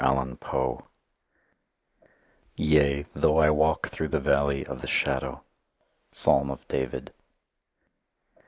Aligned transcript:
A 0.03 0.03
PARABLE. 0.07 0.87
Yea! 2.55 3.05
though 3.13 3.37
I 3.37 3.51
walk 3.51 3.89
through 3.89 4.07
the 4.07 4.19
valley 4.19 4.65
of 4.65 4.81
the 4.81 4.87
Shadow. 4.87 5.43
'Psalm 6.11 6.49
of 6.49 6.67
David'. 6.67 7.13